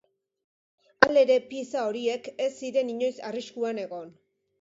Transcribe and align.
Halere, 1.07 1.35
pieza 1.51 1.83
horiek 1.89 2.29
ez 2.47 2.47
ziren 2.63 2.89
inoiz 2.95 3.13
arriskuan 3.29 3.83
egon. 3.83 4.11